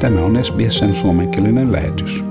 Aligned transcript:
Tämä 0.00 0.20
on 0.20 0.44
SBSn 0.44 0.94
suomenkielinen 0.94 1.72
lähetys. 1.72 2.24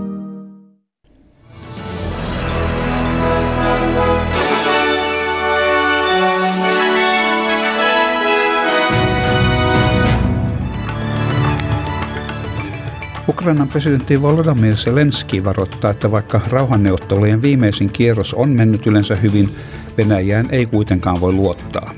Ukrainan 13.28 13.68
presidentti 13.68 14.22
Volodymyr 14.22 14.76
Zelensky 14.76 15.44
varoittaa, 15.44 15.92
että 15.92 16.12
vaikka 16.12 16.42
rauhanneuvottelujen 16.48 17.42
viimeisin 17.42 17.90
kierros 17.94 18.34
on 18.34 18.50
mennyt 18.50 18.88
yleensä 18.88 19.16
hyvin, 19.16 19.50
Venäjään 19.98 20.48
ei 20.52 20.66
kuitenkaan 20.66 21.22
voi 21.22 21.34
luottaa. 21.34 21.94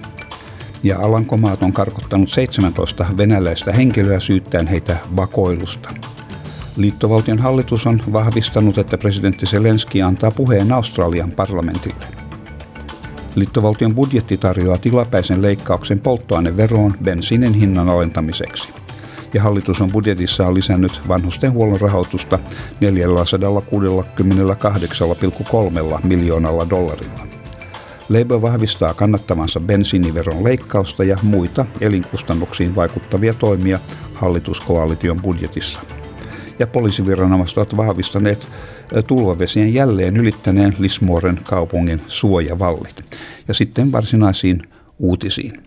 Ja 0.86 1.00
Alankomaat 1.00 1.64
on 1.64 1.74
karkottanut 1.74 2.30
17 2.30 3.06
venäläistä 3.18 3.74
henkilöä 3.74 4.20
syyttäen 4.20 4.68
heitä 4.68 4.98
vakoilusta. 5.16 5.90
Liittovaltion 6.78 7.40
hallitus 7.40 7.88
on 7.88 8.02
vahvistanut, 8.14 8.78
että 8.78 8.98
presidentti 8.98 9.46
Zelensky 9.46 10.02
antaa 10.02 10.32
puheen 10.32 10.72
Australian 10.72 11.32
parlamentille. 11.32 12.06
Liittovaltion 13.36 13.96
budjetti 13.96 14.38
tarjoaa 14.38 14.78
tilapäisen 14.78 15.42
leikkauksen 15.42 16.00
polttoaineveroon 16.00 16.94
bensiinin 17.04 17.54
hinnan 17.54 17.90
alentamiseksi 17.90 18.70
ja 19.34 19.44
hallitus 19.44 19.82
on 19.82 19.92
budjetissaan 19.92 20.54
lisännyt 20.54 21.08
vanhustenhuollon 21.08 21.82
rahoitusta 21.82 22.40
468,3 22.40 22.42
miljoonalla 26.04 26.70
dollarilla. 26.70 27.35
Labour 28.10 28.42
vahvistaa 28.42 28.94
kannattavansa 28.94 29.60
bensiiniveron 29.60 30.44
leikkausta 30.44 31.04
ja 31.04 31.18
muita 31.22 31.66
elinkustannuksiin 31.82 32.76
vaikuttavia 32.76 33.34
toimia 33.34 33.80
hallituskoalition 34.14 35.22
budjetissa. 35.22 35.80
Ja 36.60 36.68
poliisiviranomaiset 36.68 37.58
ovat 37.58 37.78
vahvistaneet 37.78 38.48
tulvavesien 39.08 39.74
jälleen 39.74 40.18
ylittäneen 40.18 40.74
Lismuoren 40.80 41.40
kaupungin 41.44 42.02
suojavallit. 42.08 43.06
Ja 43.48 43.54
sitten 43.54 43.92
varsinaisiin 43.92 44.62
uutisiin. 45.00 45.64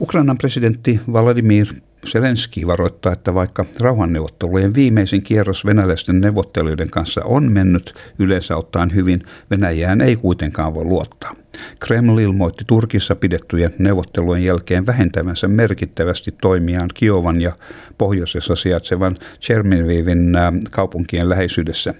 Ukrainan 0.00 0.38
presidentti 0.38 1.00
Vladimir 1.12 1.66
Zelenski 2.06 2.66
varoittaa, 2.66 3.12
että 3.12 3.34
vaikka 3.34 3.64
rauhanneuvottelujen 3.80 4.74
viimeisin 4.74 5.22
kierros 5.22 5.66
venäläisten 5.66 6.20
neuvottelijoiden 6.20 6.90
kanssa 6.90 7.20
on 7.24 7.52
mennyt 7.52 7.94
yleensä 8.18 8.56
ottaen 8.56 8.94
hyvin, 8.94 9.22
Venäjään 9.50 10.00
ei 10.00 10.16
kuitenkaan 10.16 10.74
voi 10.74 10.84
luottaa. 10.84 11.36
Kreml 11.80 12.18
ilmoitti 12.18 12.64
Turkissa 12.66 13.16
pidettyjen 13.16 13.74
neuvottelujen 13.78 14.44
jälkeen 14.44 14.86
vähentävänsä 14.86 15.48
merkittävästi 15.48 16.34
toimiaan 16.40 16.90
Kiovan 16.94 17.40
ja 17.40 17.52
pohjoisessa 17.98 18.56
sijaitsevan 18.56 19.16
Chermivivin 19.40 20.36
äh, 20.36 20.52
kaupunkien 20.70 21.28
läheisyydessä. 21.28 21.94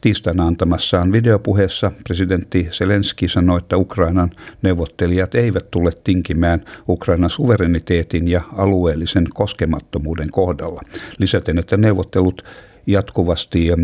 Tiistaina 0.00 0.46
antamassaan 0.46 1.12
videopuheessa 1.12 1.92
presidentti 2.04 2.68
Zelenski 2.70 3.28
sanoi, 3.28 3.58
että 3.58 3.76
Ukrainan 3.76 4.30
neuvottelijat 4.62 5.34
eivät 5.34 5.70
tule 5.70 5.90
tinkimään 6.04 6.64
Ukrainan 6.88 7.30
suvereniteetin 7.30 8.28
ja 8.28 8.40
alueellisen 8.56 9.26
koskemattomuuden 9.34 10.30
kohdalla. 10.30 10.80
Lisäten, 11.18 11.58
että 11.58 11.76
neuvottelut 11.76 12.44
jatkuvasti, 12.86 13.68
äh, 13.72 13.78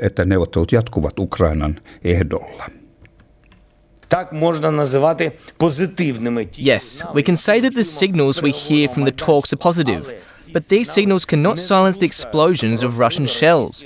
että 0.00 0.24
neuvottelut 0.24 0.72
jatkuvat 0.72 1.18
Ukrainan 1.18 1.76
ehdolla. 2.04 2.83
Yes, 6.54 7.04
we 7.14 7.22
can 7.24 7.36
say 7.36 7.58
that 7.60 7.74
the 7.74 7.84
signals 7.84 8.40
we 8.40 8.52
hear 8.52 8.88
from 8.88 9.04
the 9.04 9.10
talks 9.10 9.52
are 9.52 9.56
positive. 9.56 10.04
But 10.52 10.68
these 10.68 10.88
signals 10.88 11.24
cannot 11.24 11.58
silence 11.58 11.96
the 11.96 12.06
explosions 12.06 12.84
of 12.84 12.98
Russian 12.98 13.26
shells. 13.26 13.84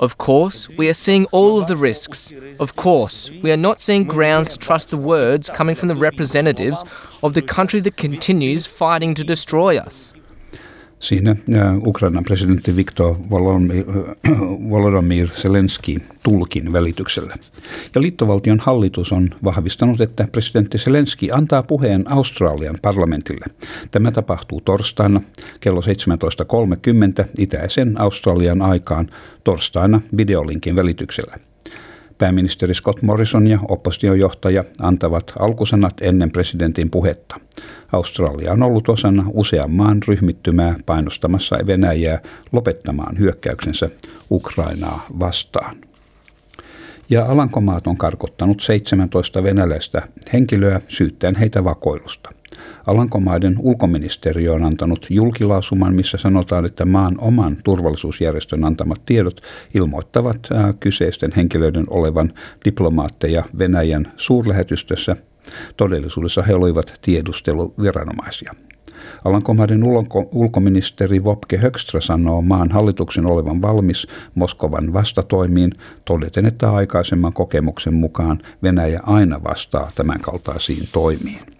Of 0.00 0.16
course, 0.16 0.70
we 0.70 0.88
are 0.88 0.94
seeing 0.94 1.26
all 1.26 1.60
of 1.60 1.68
the 1.68 1.76
risks. 1.76 2.32
Of 2.58 2.74
course, 2.74 3.30
we 3.42 3.52
are 3.52 3.56
not 3.58 3.78
seeing 3.78 4.04
grounds 4.04 4.48
to 4.54 4.58
trust 4.58 4.88
the 4.88 4.96
words 4.96 5.50
coming 5.50 5.74
from 5.74 5.88
the 5.88 5.94
representatives 5.94 6.82
of 7.22 7.34
the 7.34 7.42
country 7.42 7.80
that 7.80 7.98
continues 7.98 8.66
fighting 8.66 9.14
to 9.14 9.24
destroy 9.24 9.76
us. 9.76 10.14
Siinä 10.98 11.36
Ukrainan 11.86 12.24
presidentti 12.24 12.76
Viktor 12.76 13.16
Volodymyr 14.70 15.28
Zelensky 15.28 15.96
tulkin 16.22 16.72
välityksellä. 16.72 17.34
Ja 17.94 18.00
liittovaltion 18.00 18.60
hallitus 18.60 19.12
on 19.12 19.30
vahvistanut, 19.44 20.00
että 20.00 20.28
presidentti 20.32 20.78
Zelensky 20.78 21.28
antaa 21.32 21.62
puheen 21.62 22.12
Australian 22.12 22.78
parlamentille. 22.82 23.44
Tämä 23.90 24.10
tapahtuu 24.10 24.60
torstaina 24.60 25.20
kello 25.60 25.80
17.30 25.80 27.28
itäisen 27.38 28.00
Australian 28.00 28.62
aikaan 28.62 29.08
torstaina 29.44 30.00
videolinkin 30.16 30.76
välityksellä. 30.76 31.38
Pääministeri 32.18 32.74
Scott 32.74 33.02
Morrison 33.02 33.46
ja 33.46 33.58
oppositiojohtaja 33.68 34.64
antavat 34.78 35.32
alkusanat 35.38 35.94
ennen 36.00 36.32
presidentin 36.32 36.90
puhetta. 36.90 37.40
Australia 37.92 38.52
on 38.52 38.62
ollut 38.62 38.88
osana 38.88 39.24
usean 39.32 39.70
maan 39.70 40.02
ryhmittymää 40.08 40.74
painostamassa 40.86 41.56
Venäjää 41.66 42.20
lopettamaan 42.52 43.18
hyökkäyksensä 43.18 43.90
Ukrainaa 44.30 45.06
vastaan. 45.18 45.76
Ja 47.10 47.24
Alankomaat 47.24 47.86
on 47.86 47.96
karkottanut 47.96 48.60
17 48.60 49.42
venäläistä 49.42 50.02
henkilöä 50.32 50.80
syyttäen 50.88 51.36
heitä 51.36 51.64
vakoilusta. 51.64 52.30
Alankomaiden 52.86 53.56
ulkoministeriö 53.58 54.52
on 54.52 54.64
antanut 54.64 55.06
julkilausuman, 55.10 55.94
missä 55.94 56.18
sanotaan, 56.18 56.66
että 56.66 56.84
maan 56.84 57.14
oman 57.18 57.56
turvallisuusjärjestön 57.64 58.64
antamat 58.64 59.04
tiedot 59.06 59.40
ilmoittavat 59.74 60.48
kyseisten 60.80 61.32
henkilöiden 61.36 61.86
olevan 61.90 62.32
diplomaatteja 62.64 63.44
Venäjän 63.58 64.12
suurlähetystössä. 64.16 65.16
Todellisuudessa 65.76 66.42
he 66.42 66.54
olivat 66.54 66.98
tiedusteluviranomaisia. 67.02 68.54
Alankomaiden 69.24 69.84
ulko- 69.84 70.28
ulkoministeri 70.32 71.24
Vopke 71.24 71.56
Högstra 71.56 72.00
sanoo 72.00 72.42
maan 72.42 72.70
hallituksen 72.70 73.26
olevan 73.26 73.62
valmis 73.62 74.06
Moskovan 74.34 74.92
vastatoimiin, 74.92 75.72
todeten, 76.04 76.46
että 76.46 76.72
aikaisemman 76.72 77.32
kokemuksen 77.32 77.94
mukaan 77.94 78.38
Venäjä 78.62 79.00
aina 79.02 79.44
vastaa 79.44 79.90
tämänkaltaisiin 79.94 80.88
toimiin 80.92 81.55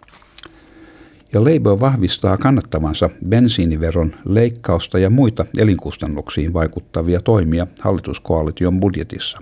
ja 1.37 1.45
Labour 1.45 1.81
vahvistaa 1.81 2.37
kannattavansa 2.37 3.11
bensiiniveron 3.29 4.15
leikkausta 4.25 4.99
ja 4.99 5.11
muita 5.11 5.45
elinkustannuksiin 5.59 6.53
vaikuttavia 6.53 7.21
toimia 7.21 7.67
hallituskoalition 7.81 8.81
budjetissa. 8.81 9.39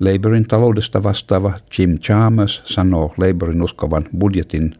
Labourin 0.00 0.48
taloudesta 0.48 1.02
vastaava 1.02 1.52
Jim 1.78 1.98
Chalmers 1.98 2.62
sanoo 2.64 3.14
Labourin 3.16 3.62
uskovan 3.62 4.04
budjetin 4.18 4.74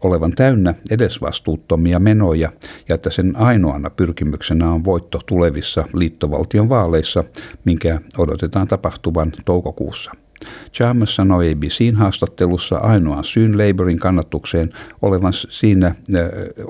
olevan 0.00 0.32
täynnä 0.32 0.74
edesvastuuttomia 0.90 1.98
menoja 1.98 2.52
ja 2.88 2.94
että 2.94 3.10
sen 3.10 3.36
ainoana 3.36 3.90
pyrkimyksenä 3.90 4.70
on 4.70 4.84
voitto 4.84 5.20
tulevissa 5.26 5.84
liittovaltion 5.94 6.68
vaaleissa, 6.68 7.24
minkä 7.64 8.00
odotetaan 8.18 8.68
tapahtuvan 8.68 9.32
toukokuussa. 9.44 10.23
Chalmers 10.72 11.16
sanoi 11.16 11.52
ABCin 11.52 11.96
haastattelussa 11.96 12.76
ainoan 12.76 13.24
syyn 13.24 13.58
Labourin 13.58 13.98
kannatukseen 13.98 14.72
olevan 15.02 15.32
siinä 15.32 15.94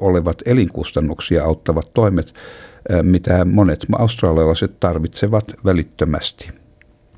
olevat 0.00 0.42
elinkustannuksia 0.47 1.44
auttavat 1.44 1.91
toimet, 1.94 2.34
mitä 3.02 3.44
monet 3.44 3.86
australialaiset 3.98 4.80
tarvitsevat 4.80 5.44
välittömästi. 5.64 6.63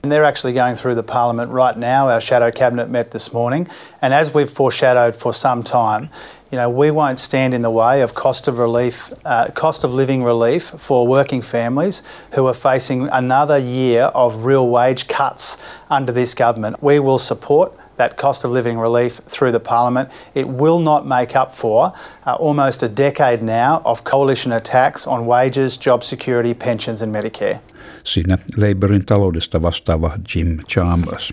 And 0.02 0.12
they're 0.12 0.24
actually 0.24 0.52
going 0.52 0.76
through 0.76 0.94
the 0.94 1.02
parliament 1.02 1.50
right 1.50 1.76
now. 1.76 2.08
Our 2.08 2.20
shadow 2.20 2.50
cabinet 2.50 2.88
met 2.88 3.10
this 3.10 3.32
morning, 3.32 3.68
and 4.00 4.14
as 4.14 4.32
we've 4.32 4.50
foreshadowed 4.50 5.16
for 5.16 5.32
some 5.32 5.62
time, 5.62 6.10
you 6.52 6.58
know, 6.58 6.70
we 6.70 6.92
won't 6.92 7.18
stand 7.18 7.54
in 7.54 7.62
the 7.62 7.70
way 7.70 8.02
of 8.02 8.14
cost 8.14 8.46
of 8.46 8.58
relief, 8.58 9.12
uh, 9.24 9.50
cost 9.50 9.82
of 9.82 9.92
living 9.92 10.22
relief 10.22 10.62
for 10.64 11.04
working 11.04 11.42
families 11.42 12.04
who 12.32 12.46
are 12.46 12.54
facing 12.54 13.08
another 13.08 13.58
year 13.58 14.02
of 14.02 14.44
real 14.44 14.68
wage 14.68 15.08
cuts 15.08 15.60
under 15.90 16.12
this 16.12 16.34
government. 16.34 16.80
We 16.80 17.00
will 17.00 17.18
support 17.18 17.76
that 17.96 18.16
cost 18.16 18.44
of 18.44 18.52
living 18.52 18.80
relief 18.80 19.20
through 19.28 19.58
the 19.58 19.68
parliament. 19.68 20.08
It 20.34 20.46
will 20.46 20.82
not 20.82 21.06
make 21.06 21.40
up 21.42 21.52
for 21.52 21.92
uh, 22.26 22.36
almost 22.38 22.82
a 22.82 22.88
decade 22.96 23.42
now 23.42 23.80
of 23.84 24.04
coalition 24.04 24.52
attacks 24.52 25.06
on 25.06 25.26
wages, 25.26 25.78
job 25.86 26.02
security, 26.02 26.54
pensions 26.54 27.02
and 27.02 27.12
Medicare. 27.12 27.58
Siinä 28.04 28.38
Labourin 28.56 29.06
taloudesta 29.06 29.62
vastaava 29.62 30.10
Jim 30.34 30.58
Chambers. 30.68 31.32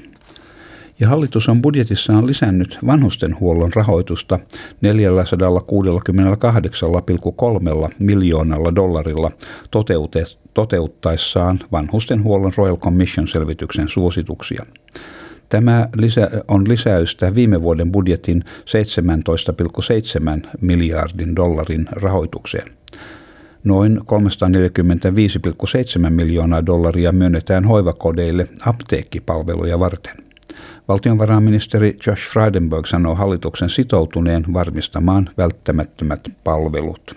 ja 1.00 1.10
hallitus 1.10 1.50
on 1.50 1.62
budjetissaan 1.62 2.28
lisännyt 2.28 2.80
vanhustenhuollon 2.86 3.72
rahoitusta 3.76 4.40
468,3 4.40 4.46
miljoonalla 8.00 8.76
dollarilla 8.76 9.32
toteuttaessaan 10.54 11.60
vanhustenhuollon 11.72 12.52
Royal 12.58 12.78
Commission-selvityksen 12.78 13.90
suosituksia. 13.90 14.66
Tämä 15.54 15.90
lisä, 15.96 16.30
on 16.48 16.70
lisäystä 16.70 17.36
viime 17.36 17.62
vuoden 17.62 17.92
budjetin 17.92 18.44
17,7 18.46 18.50
miljardin 20.62 21.36
dollarin 21.36 21.86
rahoitukseen. 21.92 22.68
Noin 23.64 23.98
345,7 23.98 26.10
miljoonaa 26.10 26.66
dollaria 26.66 27.12
myönnetään 27.12 27.66
hoivakodeille 27.66 28.48
apteekkipalveluja 28.66 29.80
varten. 29.80 30.18
Valtionvarainministeri 30.88 31.98
Josh 32.08 32.32
Frydenberg 32.32 32.86
sanoo 32.86 33.16
hallituksen 33.16 33.70
sitoutuneen 33.70 34.46
varmistamaan 34.54 35.30
välttämättömät 35.38 36.20
palvelut. 36.44 37.16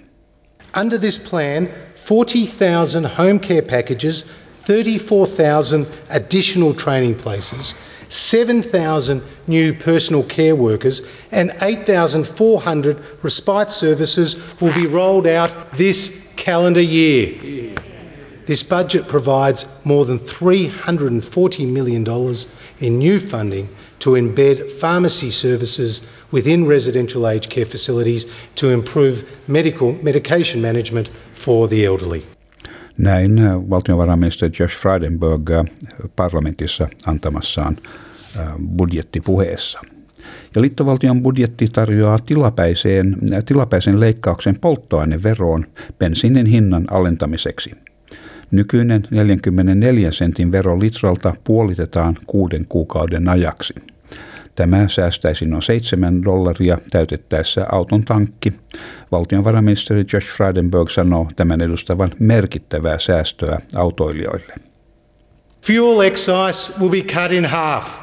Under 0.81 0.99
this 0.99 1.31
plan, 1.31 1.69
40,000 2.11 3.11
home 3.19 3.39
care 3.39 3.63
packages, 3.63 4.27
34,000 4.67 5.87
additional 6.11 6.73
training 6.73 7.23
places, 7.23 7.77
7,000 8.09 9.23
new 9.47 9.75
personal 9.75 10.23
care 10.23 10.55
workers, 10.57 11.03
and 11.31 11.55
8,400 11.61 13.03
respite 13.23 13.71
services 13.71 14.37
will 14.61 14.75
be 14.75 14.87
rolled 14.87 15.27
out 15.27 15.73
this 15.73 16.33
calendar 16.37 16.81
year. 16.81 17.75
This 18.47 18.63
budget 18.63 19.09
provides 19.09 19.67
more 19.85 20.05
than 20.05 20.19
$340 20.19 21.73
million 21.73 22.37
in 22.79 22.99
new 22.99 23.19
funding 23.19 23.75
to 23.99 24.11
embed 24.11 24.71
pharmacy 24.71 25.33
services 25.33 26.01
within 26.31 26.67
residential 26.67 27.27
aged 27.27 27.51
care 27.51 27.67
facilities 27.67 28.27
to 28.55 28.71
improve 28.71 29.29
medical 29.49 29.93
medication 29.95 30.63
management 30.63 31.09
for 31.33 31.67
the 31.67 31.85
elderly. 31.85 32.25
Näin 32.99 33.39
äh, 33.39 33.71
valtiovarainministeri 33.71 34.53
Josh 34.59 34.77
Frydenberg 34.77 35.51
äh, 35.51 35.65
parlamentissa 36.17 36.89
antamassaan 37.07 37.77
äh, 38.41 38.47
budjettipuheessa. 38.77 39.81
Ja 40.55 40.61
liittovaltion 40.63 41.23
budjetti 41.23 41.69
tarjoaa 41.69 42.19
tilapäiseen, 42.19 43.17
tilapäisen 43.45 44.01
leikkauksen 44.01 44.59
polttoaineveroon 44.61 45.65
bensiinin 45.99 46.47
hinnan 46.47 46.85
alentamiseksi. 46.91 47.71
Nykyinen 48.51 49.09
44 49.11 50.13
sentin 50.13 50.53
vero 50.53 50.81
litralta 50.81 51.35
puolitetaan 51.45 52.17
kuuden 52.27 52.67
kuukauden 52.69 53.29
ajaksi. 53.29 53.75
Tämä 54.57 54.89
säästäisi 54.89 55.47
noin 55.47 55.63
7 55.63 56.25
dollaria 56.25 56.79
täytettäessä 56.91 57.67
auton 57.73 58.05
tankki. 58.05 58.53
Valtionvarainministeri 59.13 60.05
Josh 60.13 60.27
Frydenberg 60.37 60.91
sanoo 60.91 61.29
tämän 61.37 61.61
edustavan 61.61 62.11
merkittävää 62.19 62.99
säästöä 62.99 63.59
autoilijoille. 63.75 64.55
Fuel 65.67 66.01
excise 66.01 66.73
will 66.81 66.91
be 66.91 67.03
cut 67.03 67.33
in 67.33 67.45
half. 67.45 68.01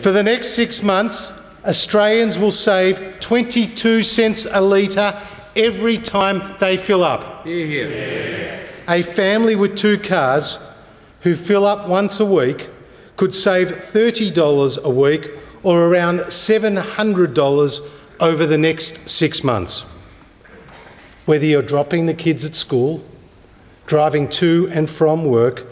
For 0.00 0.12
the 0.12 0.22
next 0.22 0.54
six 0.54 0.82
months, 0.82 1.32
Australians 1.66 2.40
will 2.40 2.50
save 2.50 2.94
22 3.28 4.02
cents 4.02 4.48
a 4.52 4.70
litre 4.70 5.12
every 5.56 5.98
time 5.98 6.40
they 6.58 6.76
fill 6.76 7.02
up. 7.02 7.20
A 8.86 9.02
family 9.02 9.56
with 9.56 9.74
two 9.74 9.96
cars 10.08 10.60
who 11.24 11.34
fill 11.34 11.64
up 11.66 11.88
once 11.88 12.20
a 12.20 12.26
week 12.26 12.73
could 13.16 13.34
save 13.34 13.70
$30 13.70 14.84
a 14.84 14.90
week 14.90 15.30
or 15.62 15.88
around 15.88 16.20
$700 16.20 17.80
over 18.20 18.46
the 18.46 18.58
next 18.58 19.08
six 19.08 19.42
months. 19.44 19.84
Whether 21.26 21.46
you're 21.46 21.68
dropping 21.68 22.06
the 22.06 22.14
kids 22.14 22.44
at 22.44 22.54
school, 22.54 23.00
driving 23.86 24.28
to 24.28 24.68
and 24.72 24.88
from 24.88 25.24
work, 25.24 25.64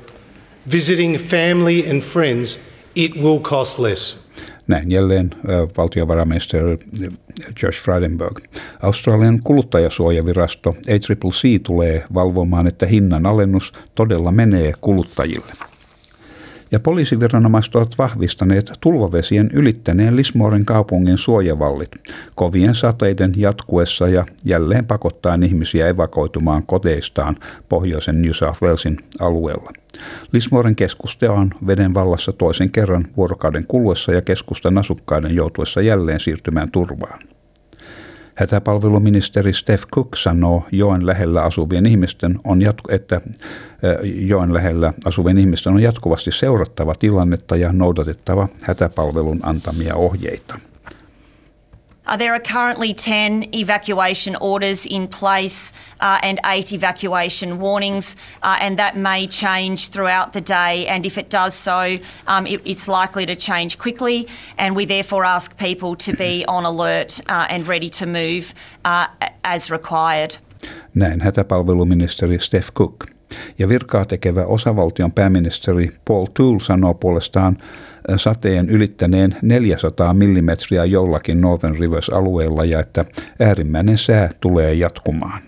visiting 0.71 1.19
family 1.19 1.91
and 1.91 2.03
friends, 2.03 2.59
it 2.95 3.17
will 3.17 3.41
cost 3.41 3.79
less. 3.79 4.23
Näin 4.67 4.91
jälleen 4.91 5.31
valtiovarainministeri 5.77 6.79
Josh 7.63 7.83
Frydenberg. 7.83 8.39
Australian 8.83 9.41
kuluttajasuojavirasto 9.43 10.71
ACCC 10.71 11.63
tulee 11.63 12.05
valvomaan, 12.15 12.67
että 12.67 12.87
hinnan 12.87 13.27
alennus 13.27 13.73
todella 13.95 14.33
menee 14.33 14.73
kuluttajille 14.81 15.53
ja 16.73 16.81
poliisiviranomaiset 16.81 17.75
ovat 17.75 17.99
vahvistaneet 17.99 18.73
tulvavesien 18.81 19.51
ylittäneen 19.53 20.17
Lismoren 20.17 20.65
kaupungin 20.65 21.19
suojavallit 21.19 21.91
kovien 22.35 22.75
sateiden 22.75 23.33
jatkuessa 23.37 24.09
ja 24.09 24.27
jälleen 24.45 24.87
pakottaen 24.87 25.43
ihmisiä 25.43 25.89
evakoitumaan 25.89 26.63
koteistaan 26.67 27.37
pohjoisen 27.69 28.23
New 28.23 28.33
South 28.33 28.63
Walesin 28.63 28.97
alueella. 29.21 29.71
Lismoren 30.33 30.77
keskusta 30.77 31.33
on 31.33 31.51
veden 31.67 31.95
vallassa 31.95 32.33
toisen 32.33 32.71
kerran 32.71 33.07
vuorokauden 33.17 33.67
kuluessa 33.67 34.13
ja 34.13 34.23
keskustan 34.23 34.79
asukkaiden 34.79 35.35
joutuessa 35.35 35.81
jälleen 35.81 36.21
siirtymään 36.21 36.71
turvaan. 36.71 37.19
Hätäpalveluministeri 38.35 39.53
Steph 39.53 39.87
Cook 39.95 40.17
sanoo 40.17 40.65
joen 40.73 41.07
lähellä 41.07 41.43
asuvien 41.43 41.87
ihmisten 41.87 42.39
on 42.45 42.63
jatku- 42.63 42.95
että 42.95 43.21
joen 44.15 44.55
lähellä 44.55 44.93
asuvien 45.05 45.39
ihmisten 45.39 45.73
on 45.73 45.83
jatkuvasti 45.83 46.33
seurattava 46.33 46.95
tilannetta 46.95 47.57
ja 47.57 47.73
noudatettava 47.73 48.49
hätäpalvelun 48.63 49.41
antamia 49.43 49.95
ohjeita. 49.95 50.59
Uh, 52.07 52.17
there 52.17 52.35
are 52.35 52.41
currently 52.41 52.93
10 52.93 53.55
evacuation 53.55 54.37
orders 54.37 54.87
in 54.87 55.07
place 55.07 55.73
uh, 56.01 56.19
and 56.23 56.41
eight 56.47 56.73
evacuation 56.73 57.59
warnings, 57.61 58.17
uh, 58.43 58.57
and 58.61 58.79
that 58.79 58.97
may 58.97 59.27
change 59.27 59.89
throughout 59.89 60.33
the 60.33 60.41
day. 60.41 60.87
And 60.89 61.07
if 61.07 61.17
it 61.17 61.31
does 61.31 61.55
so, 61.55 61.99
um, 62.27 62.47
it, 62.47 62.61
it's 62.65 62.89
likely 62.89 63.27
to 63.27 63.37
change 63.37 63.79
quickly, 63.79 64.27
and 64.59 64.75
we 64.77 64.85
therefore 64.85 65.25
ask 65.25 65.57
people 65.57 65.97
to 65.97 66.13
be 66.17 66.45
on 66.49 66.65
alert 66.65 67.21
uh, 67.29 67.47
and 67.49 67.69
ready 67.69 67.89
to 67.91 68.07
move 68.07 68.55
uh, 68.85 69.07
as 69.45 69.71
required. 69.71 70.39
Näin 70.95 71.21
hätäpalveluministeri 71.21 72.39
Steph 72.39 72.73
Cook. 72.73 73.07
Ja 73.59 73.69
virkaa 73.69 74.05
tekevä 74.05 74.47
osavaltion 74.47 75.13
pääministeri 75.13 75.91
Paul 76.05 76.27
Toole 76.35 76.61
sanoo 76.61 76.95
puolestaan 76.95 77.57
sateen 78.17 78.71
ylittäneen 78.71 79.37
400 79.43 80.15
millimetriä 80.15 80.85
jollakin 80.85 81.41
Northern 81.41 81.79
Rivers-alueella 81.79 82.65
ja 82.65 82.81
että 82.81 83.05
äärimmäinen 83.41 83.99
sää 83.99 84.31
tulee 84.41 84.75
jatkumaan. 84.75 85.43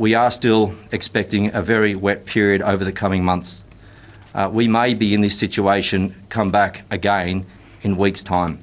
We 0.00 0.16
are 0.16 0.30
still 0.30 0.66
expecting 0.92 1.56
a 1.56 1.66
very 1.66 1.94
wet 1.94 2.24
period 2.34 2.60
over 2.60 2.84
the 2.84 2.92
coming 2.92 3.24
months. 3.24 3.64
Uh, 4.34 4.56
we 4.56 4.68
may 4.68 4.94
be 4.94 5.14
in 5.14 5.20
this 5.20 5.38
situation 5.38 6.14
come 6.34 6.50
back 6.50 6.80
again 6.90 7.46
in 7.84 7.98
weeks' 7.98 8.22
time. 8.22 8.58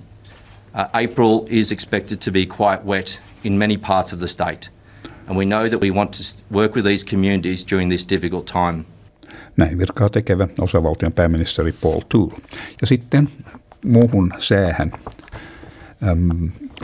Uh, 0.73 0.85
April 0.93 1.45
is 1.49 1.71
expected 1.71 2.21
to 2.21 2.31
be 2.31 2.45
quite 2.45 2.85
wet 2.85 3.19
in 3.43 3.57
many 3.57 3.77
parts 3.77 4.13
of 4.13 4.19
the 4.19 4.27
state, 4.27 4.69
and 5.27 5.37
we 5.37 5.45
know 5.45 5.69
that 5.69 5.81
we 5.81 5.91
want 5.91 6.13
to 6.13 6.23
work 6.51 6.75
with 6.75 6.85
these 6.85 7.03
communities 7.03 7.65
during 7.65 7.89
this 7.89 8.05
difficult 8.05 8.47
time. 8.47 8.85
Näin 9.57 9.77
virkaa 9.77 10.09
tekevä 10.09 10.47
osavaltion 10.59 11.11
pääministeri 11.11 11.73
Paul 11.81 12.01
Toole. 12.09 12.33
Ja 12.81 12.87
sitten 12.87 13.29
muuhun 13.85 14.33
säähän. 14.37 14.91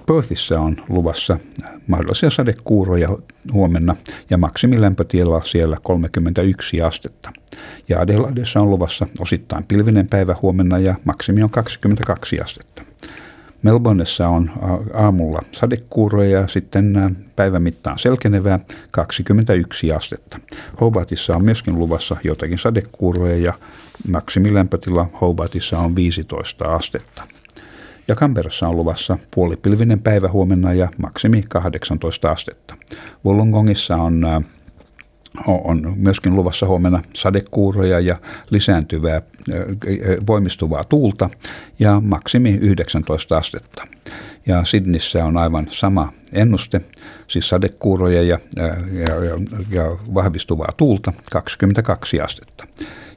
Perthissä 0.05 0.59
on 0.59 0.83
luvassa 0.89 1.39
mahdollisia 1.87 2.29
sadekuuroja 2.29 3.09
huomenna 3.53 3.95
ja 4.29 4.37
maksimilämpötila 4.37 5.43
siellä 5.43 5.77
31 5.83 6.81
astetta. 6.81 7.31
Ja 7.89 7.99
Adelaidessa 7.99 8.61
on 8.61 8.69
luvassa 8.69 9.07
osittain 9.19 9.63
pilvinen 9.63 10.07
päivä 10.07 10.35
huomenna 10.41 10.79
ja 10.79 10.95
maksimi 11.05 11.43
on 11.43 11.49
22 11.49 12.39
astetta. 12.39 12.81
Melbourneessa 13.63 14.27
on 14.27 14.51
aamulla 14.93 15.41
sadekuuroja 15.51 16.39
ja 16.39 16.47
sitten 16.47 17.17
päivän 17.35 17.63
mittaan 17.63 17.99
selkenevää 17.99 18.59
21 18.91 19.91
astetta. 19.91 20.39
Hobartissa 20.81 21.35
on 21.35 21.45
myöskin 21.45 21.79
luvassa 21.79 22.15
jotakin 22.23 22.57
sadekuuroja 22.57 23.37
ja 23.37 23.53
maksimilämpötila 24.07 25.09
Hobartissa 25.21 25.79
on 25.79 25.95
15 25.95 26.65
astetta. 26.65 27.23
Ja 28.07 28.15
Kamperassa 28.15 28.67
on 28.67 28.77
luvassa 28.77 29.17
puolipilvinen 29.35 30.01
päivä 30.01 30.29
huomenna 30.29 30.73
ja 30.73 30.89
maksimi 30.97 31.43
18 31.49 32.31
astetta. 32.31 32.75
Wollongongissa 33.25 33.95
on 33.95 34.45
on 35.47 35.93
myöskin 35.95 36.35
luvassa 36.35 36.67
huomenna 36.67 37.01
sadekuuroja 37.13 37.99
ja 37.99 38.15
lisääntyvää 38.49 39.21
voimistuvaa 40.27 40.83
tuulta 40.83 41.29
ja 41.79 41.99
maksimi 41.99 42.57
19 42.61 43.37
astetta. 43.37 43.87
Ja 44.45 44.65
Sydnissä 44.65 45.25
on 45.25 45.37
aivan 45.37 45.67
sama 45.69 46.13
ennuste, 46.33 46.81
siis 47.27 47.49
sadekuuroja 47.49 48.21
ja, 48.21 48.39
ja, 48.55 49.15
ja, 49.23 49.37
ja 49.69 49.83
vahvistuvaa 50.13 50.73
tuulta 50.77 51.13
22 51.31 52.21
astetta. 52.21 52.67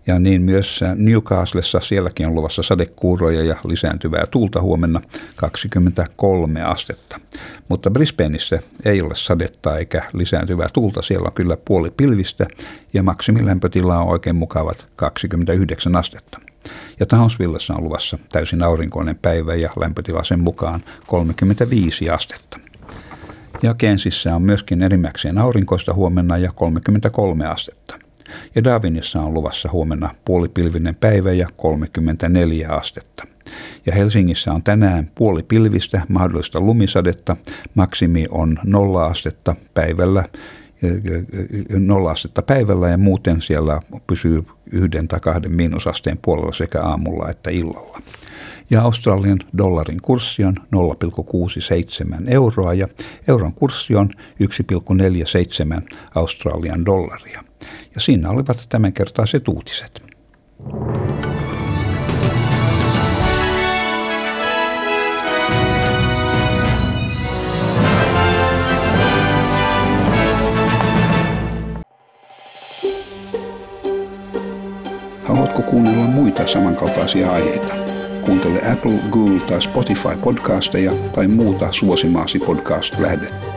Ja 0.06 0.18
niin 0.18 0.42
myös 0.42 0.80
Newcastlessa 0.96 1.80
sielläkin 1.80 2.26
on 2.26 2.34
luvassa 2.34 2.62
sadekuuroja 2.62 3.44
ja 3.44 3.56
lisääntyvää 3.64 4.26
tuulta 4.26 4.62
huomenna 4.62 5.00
23 5.36 6.62
astetta. 6.62 7.20
Mutta 7.68 7.90
Brisbaneissa 7.90 8.58
ei 8.84 9.02
ole 9.02 9.14
sadetta 9.14 9.78
eikä 9.78 10.02
lisääntyvää 10.12 10.68
tuulta. 10.72 11.02
Siellä 11.02 11.26
on 11.26 11.32
kyllä 11.32 11.56
puoli 11.64 11.90
pilvistä 11.90 12.46
ja 12.92 13.02
maksimilämpötila 13.02 13.98
on 13.98 14.08
oikein 14.08 14.36
mukavat 14.36 14.86
29 14.96 15.96
astetta. 15.96 16.38
Ja 17.00 17.06
Townsvillessa 17.06 17.74
on 17.74 17.84
luvassa 17.84 18.18
täysin 18.32 18.62
aurinkoinen 18.62 19.18
päivä 19.22 19.54
ja 19.54 19.70
lämpötila 19.76 20.24
sen 20.24 20.40
mukaan 20.40 20.80
35 21.06 22.10
astetta. 22.10 22.58
Ja 23.62 23.74
Kensissä 23.74 24.34
on 24.34 24.42
myöskin 24.42 24.82
enimmäkseen 24.82 25.38
aurinkoista 25.38 25.94
huomenna 25.94 26.38
ja 26.38 26.52
33 26.52 27.46
astetta. 27.46 28.03
Ja 28.54 28.64
Darwinissa 28.64 29.20
on 29.20 29.34
luvassa 29.34 29.68
huomenna 29.72 30.10
puolipilvinen 30.24 30.94
päivä 30.94 31.32
ja 31.32 31.48
34 31.56 32.70
astetta. 32.70 33.26
Ja 33.86 33.94
Helsingissä 33.94 34.52
on 34.52 34.62
tänään 34.62 35.10
puolipilvistä 35.14 36.02
mahdollista 36.08 36.60
lumisadetta. 36.60 37.36
Maksimi 37.74 38.26
on 38.30 38.58
nolla 38.64 39.06
astetta 39.06 39.56
päivällä 39.74 40.24
nolla 41.78 42.10
astetta 42.10 42.42
päivällä 42.42 42.88
ja 42.88 42.98
muuten 42.98 43.42
siellä 43.42 43.80
pysyy 44.06 44.44
yhden 44.72 45.08
tai 45.08 45.20
kahden 45.20 45.52
miinusasteen 45.52 46.18
puolella 46.22 46.52
sekä 46.52 46.82
aamulla 46.82 47.30
että 47.30 47.50
illalla. 47.50 48.02
Ja 48.70 48.82
Australian 48.82 49.38
dollarin 49.58 50.00
kurssi 50.02 50.44
on 50.44 50.54
0,67 52.16 52.24
euroa 52.26 52.74
ja 52.74 52.88
euron 53.28 53.52
kurssi 53.52 53.94
on 53.94 54.10
1,47 54.14 55.96
Australian 56.14 56.86
dollaria. 56.86 57.44
Ja 57.94 58.00
siinä 58.00 58.30
olivat 58.30 58.66
tämänkertaiset 58.68 59.48
uutiset. 59.48 60.02
Haluatko 75.24 75.62
kuunnella 75.62 76.04
muita 76.04 76.46
samankaltaisia 76.46 77.32
aiheita? 77.32 77.74
Kuuntele 78.24 78.72
Apple, 78.72 78.98
Google 79.10 79.40
tai 79.40 79.62
Spotify 79.62 80.16
podcasteja 80.24 80.92
tai 81.14 81.28
muuta 81.28 81.72
suosimaasi 81.72 82.38
podcast-lähdettä. 82.38 83.53